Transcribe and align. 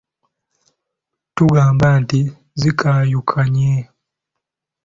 Tugamba 1.35 1.87
nti 2.01 2.19
zikaayukanye. 2.61 3.71